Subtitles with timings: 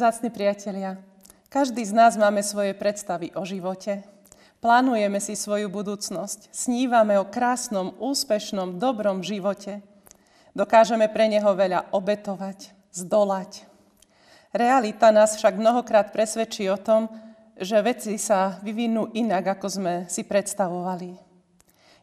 [0.00, 0.96] Zácni priatelia,
[1.52, 4.00] každý z nás máme svoje predstavy o živote.
[4.64, 9.84] Plánujeme si svoju budúcnosť, snívame o krásnom, úspešnom, dobrom živote.
[10.56, 13.68] Dokážeme pre neho veľa obetovať, zdolať.
[14.56, 17.12] Realita nás však mnohokrát presvedčí o tom,
[17.60, 21.12] že veci sa vyvinú inak, ako sme si predstavovali.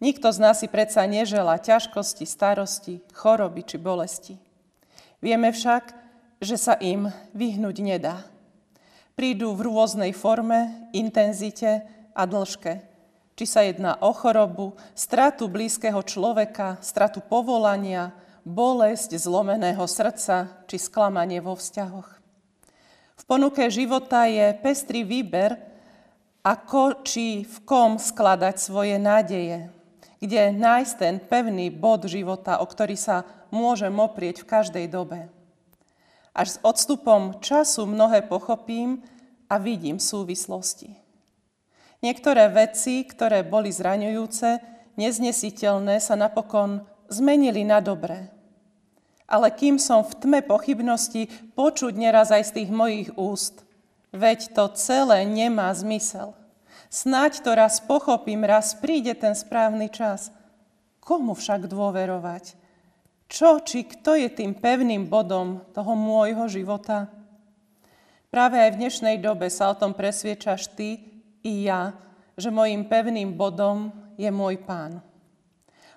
[0.00, 4.40] Nikto z nás si predsa nežela ťažkosti, starosti, choroby či bolesti.
[5.20, 6.01] Vieme však,
[6.42, 7.06] že sa im
[7.38, 8.26] vyhnúť nedá.
[9.14, 12.82] Prídu v rôznej forme, intenzite a dĺžke.
[13.38, 18.10] Či sa jedná o chorobu, stratu blízkeho človeka, stratu povolania,
[18.42, 22.10] bolesť zlomeného srdca či sklamanie vo vzťahoch.
[23.22, 25.54] V ponuke života je pestrý výber,
[26.42, 29.70] ako či v kom skladať svoje nádeje,
[30.18, 33.22] kde nájsť ten pevný bod života, o ktorý sa
[33.54, 35.30] môžem oprieť v každej dobe.
[36.32, 39.04] Až s odstupom času mnohé pochopím
[39.52, 40.96] a vidím súvislosti.
[42.02, 44.58] Niektoré veci, ktoré boli zraňujúce,
[44.96, 48.32] neznesiteľné, sa napokon zmenili na dobré.
[49.28, 53.62] Ale kým som v tme pochybnosti počuť neraz aj z tých mojich úst,
[54.10, 56.36] veď to celé nemá zmysel.
[56.92, 60.28] Snaď to raz pochopím, raz príde ten správny čas.
[61.00, 62.61] Komu však dôverovať?
[63.32, 67.08] Čo či kto je tým pevným bodom toho môjho života?
[68.28, 71.00] Práve aj v dnešnej dobe sa o tom presviečaš ty
[71.40, 71.96] i ja,
[72.36, 73.88] že mojim pevným bodom
[74.20, 75.00] je môj pán.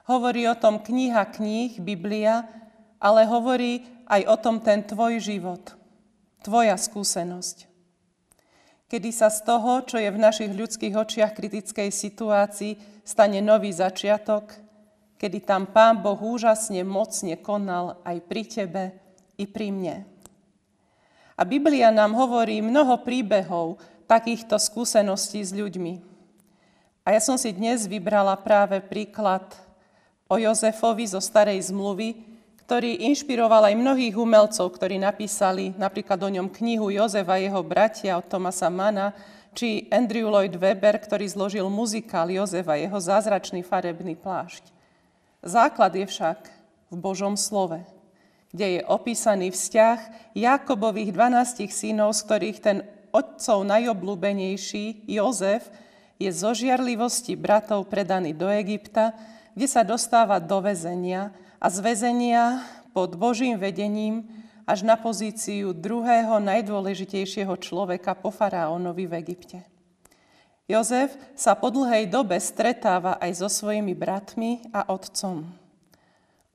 [0.08, 2.48] Hovorí o tom kniha kníh, Biblia,
[3.04, 5.76] ale hovorí aj o tom ten tvoj život,
[6.40, 7.68] tvoja skúsenosť.
[8.88, 14.56] Kedy sa z toho, čo je v našich ľudských očiach kritickej situácii, stane nový začiatok–
[15.16, 18.84] kedy tam Pán Boh úžasne, mocne konal aj pri tebe
[19.40, 19.96] i pri mne.
[21.36, 26.00] A Biblia nám hovorí mnoho príbehov takýchto skúseností s ľuďmi.
[27.06, 29.44] A ja som si dnes vybrala práve príklad
[30.26, 32.18] o Jozefovi zo Starej zmluvy,
[32.66, 38.18] ktorý inšpiroval aj mnohých umelcov, ktorí napísali napríklad o ňom knihu Jozef a jeho bratia
[38.18, 39.14] od Tomasa Mana,
[39.54, 44.75] či Andrew Lloyd Webber, ktorý zložil muzikál Jozef a jeho zázračný farebný plášť.
[45.46, 46.50] Základ je však
[46.90, 47.86] v Božom slove,
[48.50, 52.78] kde je opísaný vzťah Jakobových 12 synov, z ktorých ten
[53.14, 55.70] otcov najobľúbenejší, Jozef,
[56.18, 59.14] je zo žiarlivosti bratov predaný do Egypta,
[59.54, 61.30] kde sa dostáva do väzenia
[61.62, 64.26] a z väzenia pod Božím vedením
[64.66, 69.75] až na pozíciu druhého najdôležitejšieho človeka po faraónovi v Egypte.
[70.66, 75.46] Jozef sa po dlhej dobe stretáva aj so svojimi bratmi a otcom.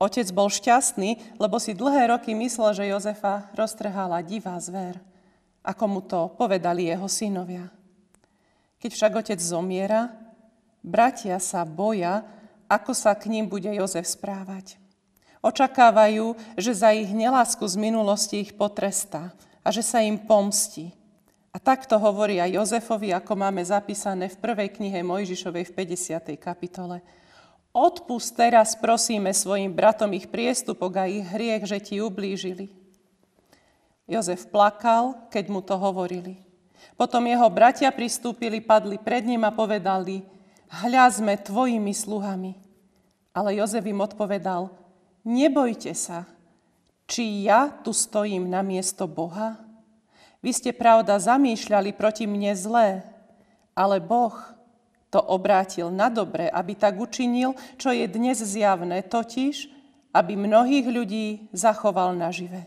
[0.01, 4.99] Otec bol šťastný, lebo si dlhé roky myslel, že Jozefa roztrhala divá zver,
[5.63, 7.69] ako mu to povedali jeho synovia.
[8.81, 10.09] Keď však otec zomiera,
[10.81, 12.25] bratia sa boja,
[12.65, 14.81] ako sa k ním bude Jozef správať.
[15.39, 20.97] Očakávajú, že za ich nelásku z minulosti ich potrestá a že sa im pomstí.
[21.51, 26.39] A takto hovorí aj Jozefovi, ako máme zapísané v prvej knihe Mojžišovej v 50.
[26.39, 27.03] kapitole.
[27.75, 32.71] Odpust teraz, prosíme, svojim bratom ich priestupok a ich hriech, že ti ublížili.
[34.07, 36.39] Jozef plakal, keď mu to hovorili.
[36.95, 40.23] Potom jeho bratia pristúpili, padli pred ním a povedali,
[40.71, 42.55] hľa sme tvojimi sluhami.
[43.35, 44.71] Ale Jozef im odpovedal,
[45.23, 46.27] nebojte sa,
[47.07, 49.59] či ja tu stojím na miesto Boha?
[50.41, 53.05] Vy ste, pravda, zamýšľali proti mne zlé,
[53.77, 54.33] ale Boh
[55.13, 59.69] to obrátil na dobre, aby tak učinil, čo je dnes zjavné, totiž,
[60.17, 62.65] aby mnohých ľudí zachoval nažive.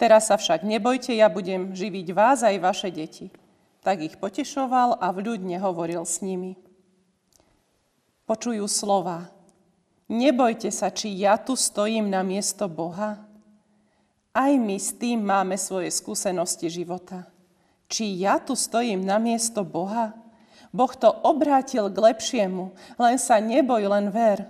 [0.00, 3.28] Teraz sa však nebojte, ja budem živiť vás aj vaše deti.
[3.84, 6.54] Tak ich potešoval a vľudne hovoril s nimi.
[8.24, 9.28] Počujú slova.
[10.08, 13.27] Nebojte sa, či ja tu stojím na miesto Boha.
[14.36, 17.26] Aj my s tým máme svoje skúsenosti života.
[17.88, 20.12] Či ja tu stojím na miesto Boha?
[20.68, 24.44] Boh to obrátil k lepšiemu, len sa neboj, len ver.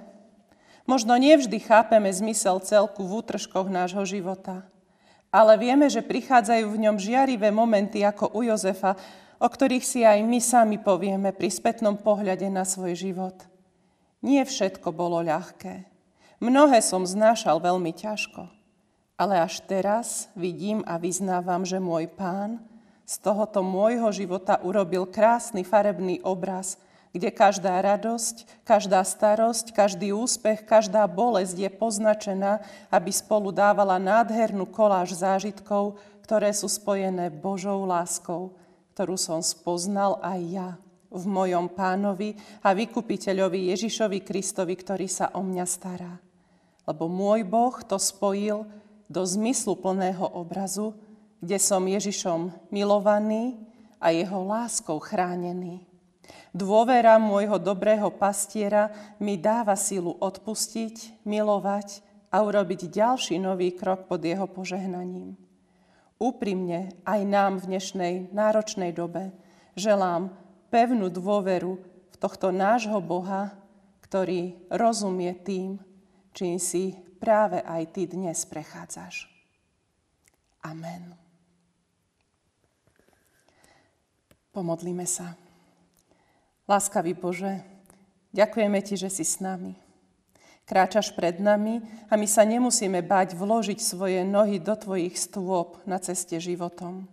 [0.83, 4.67] Možno nevždy chápeme zmysel celku v útržkoch nášho života,
[5.31, 8.99] ale vieme, že prichádzajú v ňom žiarivé momenty ako u Jozefa,
[9.39, 13.37] o ktorých si aj my sami povieme pri spätnom pohľade na svoj život.
[14.19, 15.87] Nie všetko bolo ľahké.
[16.43, 18.58] Mnohé som znášal veľmi ťažko.
[19.19, 22.63] Ale až teraz vidím a vyznávam, že môj pán
[23.03, 26.79] z tohoto môjho života urobil krásny farebný obraz,
[27.11, 32.63] kde každá radosť, každá starosť, každý úspech, každá bolesť je poznačená,
[32.95, 38.55] aby spolu dávala nádhernú koláž zážitkov, ktoré sú spojené Božou láskou,
[38.95, 40.69] ktorú som spoznal aj ja
[41.09, 46.21] v mojom pánovi a vykupiteľovi Ježišovi Kristovi, ktorý sa o mňa stará.
[46.85, 48.69] Lebo môj Boh to spojil
[49.09, 50.95] do zmyslu plného obrazu,
[51.41, 53.57] kde som Ježišom milovaný
[53.99, 55.89] a jeho láskou chránený.
[56.53, 64.21] Dôvera môjho dobrého pastiera mi dáva silu odpustiť, milovať a urobiť ďalší nový krok pod
[64.21, 65.37] jeho požehnaním.
[66.19, 69.33] Úprimne aj nám v dnešnej náročnej dobe
[69.79, 70.35] želám
[70.69, 71.79] pevnú dôveru
[72.11, 73.55] v tohto nášho Boha,
[74.03, 75.79] ktorý rozumie tým,
[76.35, 79.27] čím si práve aj ty dnes prechádzaš.
[80.63, 81.15] Amen.
[84.55, 85.39] Pomodlíme sa.
[86.67, 87.63] Láskavý Bože,
[88.35, 89.79] ďakujeme Ti, že si s nami.
[90.69, 91.81] Kráčaš pred nami
[92.13, 97.09] a my sa nemusíme báť vložiť svoje nohy do tvojich stôp na ceste životom.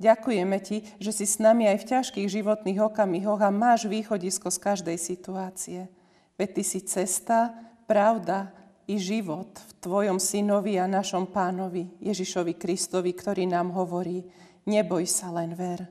[0.00, 4.58] Ďakujeme ti, že si s nami aj v ťažkých životných okamihoch a máš východisko z
[4.58, 5.92] každej situácie.
[6.40, 7.52] Veď ty si cesta,
[7.84, 8.56] pravda
[8.88, 14.26] i život v tvojom synovi a našom pánovi Ježišovi Kristovi, ktorý nám hovorí,
[14.66, 15.86] neboj sa len ver.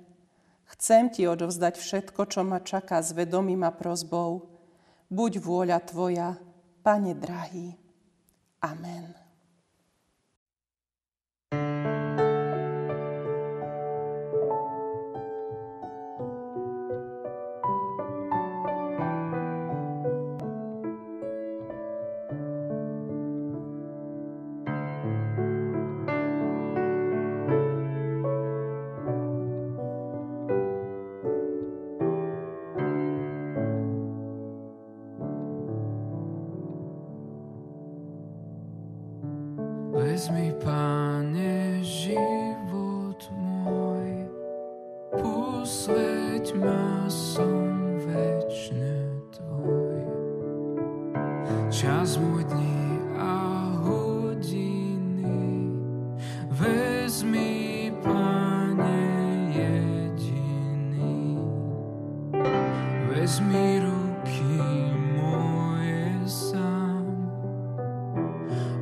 [0.71, 4.47] Chcem ti odovzdať všetko, čo ma čaká s vedomím a prozbou.
[5.11, 6.39] Buď vôľa tvoja,
[6.81, 7.77] Pane drahý.
[8.65, 9.20] Amen.
[45.71, 50.03] Posveď ma, som večne Tvoj.
[51.71, 55.71] Čas môj dní a hodiny,
[56.51, 59.00] vezmi, Pane,
[59.56, 61.39] jediný.
[63.15, 64.59] Vezmi ruky
[65.15, 67.07] moje sám,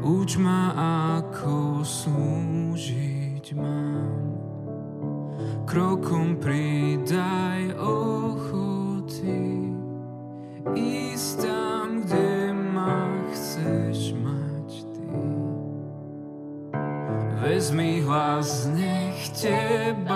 [0.02, 0.74] uč ma
[1.22, 4.29] ako slúžiť mám.
[5.70, 9.70] Krokom pridaj ochoty,
[10.74, 15.14] ísť tam, kde ma chceš mať ty.
[17.46, 20.09] Vezmi hlas, nech teba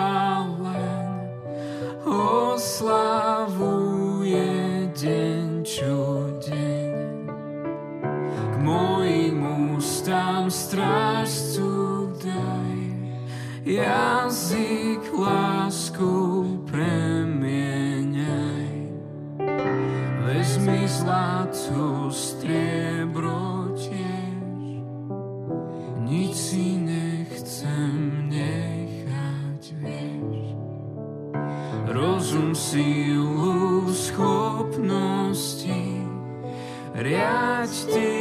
[32.73, 35.77] sílu, schopnosti,
[36.97, 38.12] riaď ty,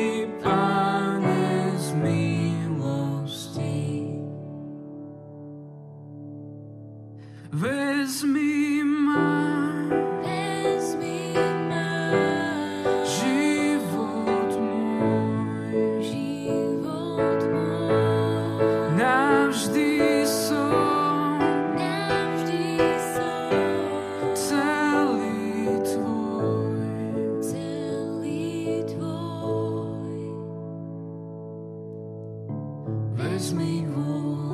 [33.14, 34.51] Vezmi vôle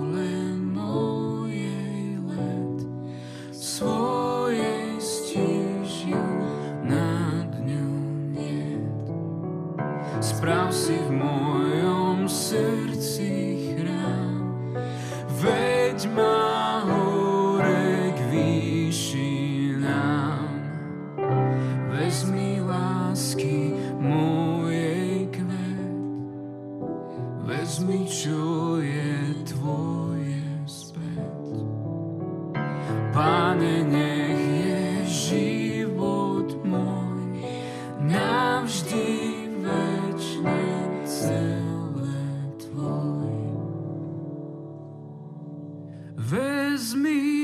[27.79, 31.63] Vezmi, čo je tvoje späť.
[33.15, 37.39] Pane, nech je život môj
[38.03, 39.07] navždy
[39.63, 40.63] večne
[41.07, 42.19] celé
[42.59, 43.31] tvoj.
[46.19, 47.38] Vezmi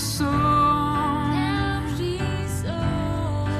[0.00, 0.24] so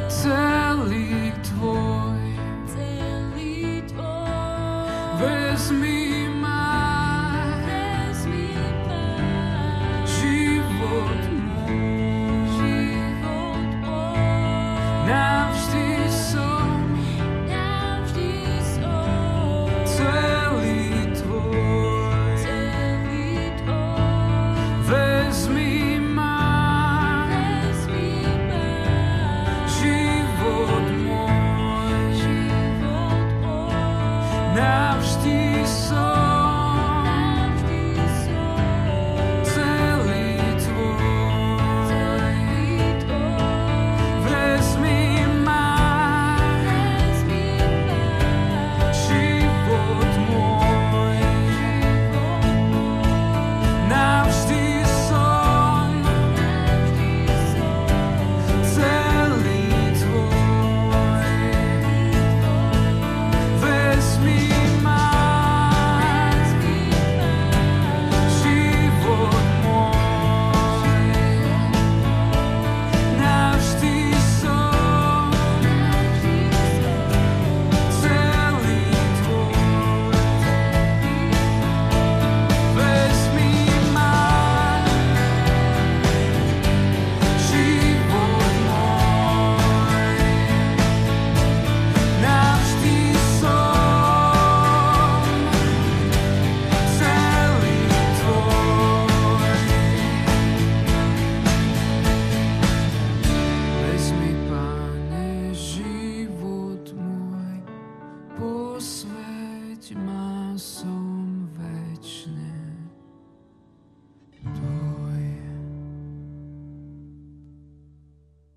[0.08, 2.20] celi Twój.
[5.20, 6.09] Wezmij